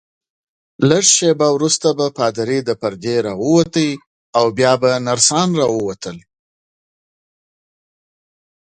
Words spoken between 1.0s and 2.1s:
شیبه وروسته به